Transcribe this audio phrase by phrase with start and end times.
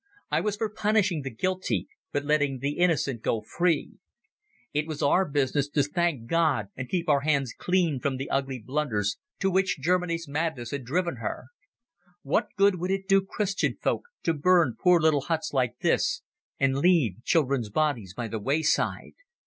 [0.31, 3.99] I was for punishing the guilty but letting the innocent go free.
[4.73, 8.57] It was our business to thank God and keep our hands clean from the ugly
[8.57, 11.49] blunders to which Germany's madness had driven her.
[12.23, 16.23] What good would it do Christian folk to burn poor little huts like this
[16.59, 19.13] and leave children's bodies by the wayside?